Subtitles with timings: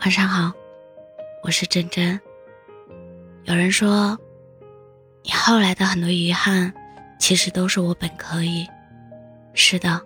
[0.00, 0.50] 晚上好，
[1.42, 2.18] 我是真真。
[3.44, 4.18] 有人说，
[5.22, 6.72] 你后来的很多遗憾，
[7.18, 8.66] 其实都是我本可以。
[9.52, 10.00] 是的，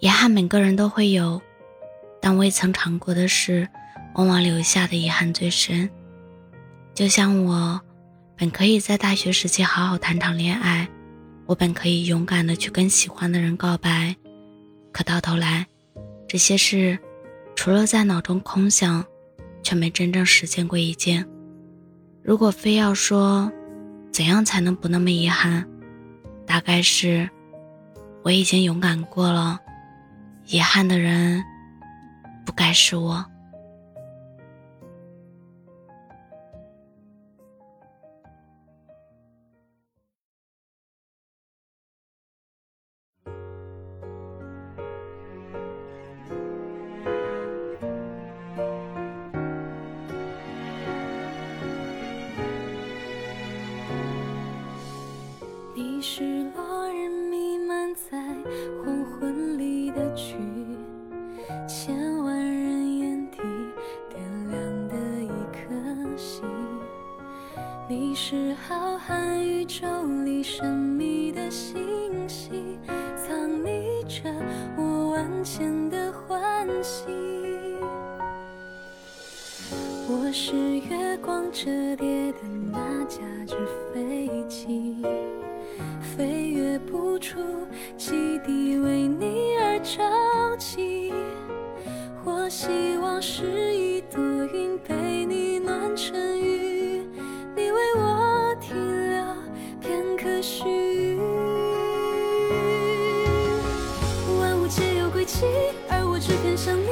[0.00, 1.40] 遗憾每个人都会有，
[2.20, 3.68] 但未曾尝过的事，
[4.16, 5.88] 往往留下的遗憾最深。
[6.92, 7.80] 就像我，
[8.36, 10.88] 本可以在大学时期好好谈场恋爱，
[11.46, 14.16] 我本可以勇敢的去跟喜欢的人告白，
[14.90, 15.64] 可到头来，
[16.26, 16.98] 这些事。
[17.56, 19.04] 除了在脑中空想，
[19.62, 21.26] 却没真正实现过一件。
[22.22, 23.50] 如果非要说，
[24.12, 25.66] 怎样才能不那么遗憾？
[26.46, 27.28] 大概是，
[28.22, 29.58] 我已经勇敢过了，
[30.46, 31.42] 遗憾的人，
[32.44, 33.24] 不该是我。
[56.08, 56.22] 是
[56.54, 58.16] 落日弥漫在
[58.78, 60.36] 黄昏里的曲，
[61.66, 63.38] 千万人眼底
[64.08, 64.94] 点亮的
[65.24, 66.44] 一颗星。
[67.88, 69.84] 你是浩瀚宇宙
[70.24, 71.76] 里神秘的星
[72.28, 72.78] 系，
[73.16, 74.32] 藏匿着
[74.78, 77.02] 我万千的欢喜。
[80.08, 81.64] 我是月光折
[81.96, 82.38] 叠的
[82.70, 83.56] 那架纸
[83.92, 84.45] 飞机。
[92.48, 97.02] 希望是一朵云，被你暖成雨。
[97.56, 98.76] 你为我停
[99.10, 99.24] 留
[99.80, 101.20] 片刻须臾。
[104.40, 105.44] 万物皆有归期，
[105.88, 106.86] 而我只偏向你。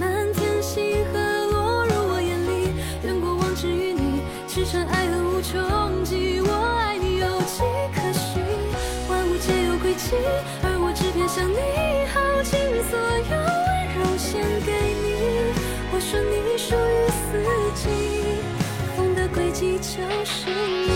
[0.00, 1.18] 满天星河
[1.50, 2.72] 落入我眼里，
[3.04, 6.40] 愿过往只与你，驰骋爱恨无穷极。
[6.42, 8.40] 我爱你有迹可循。
[9.10, 10.14] 万物皆有轨迹
[10.62, 11.58] 而我只偏向你，
[12.14, 12.54] 耗尽
[12.88, 14.91] 所有温柔献给。
[16.12, 17.42] 说你属于四
[17.74, 17.88] 季，
[18.94, 20.92] 风的轨迹就是你。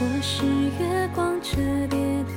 [0.00, 0.46] 我是
[0.82, 1.56] 月光折
[1.90, 2.30] 叠的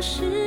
[0.00, 0.39] 是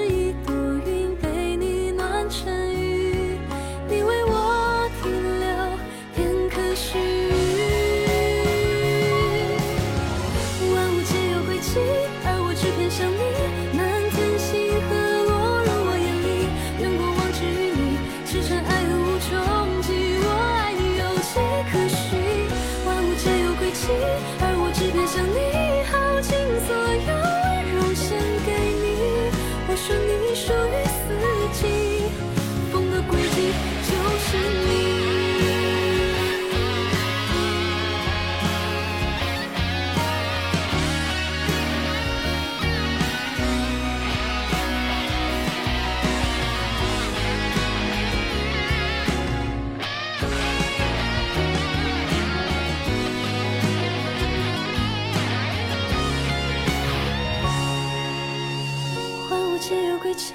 [60.03, 60.34] 归期，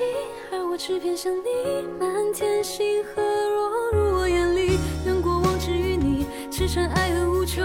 [0.50, 1.42] 而我只偏向你。
[2.00, 7.62] 满天星河落入我眼里，愿过往只与你，驰骋爱恨无穷